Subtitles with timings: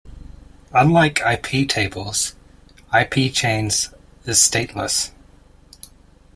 [0.73, 2.33] Unlike iptables,
[2.91, 3.93] ipchains
[4.25, 5.11] is stateless.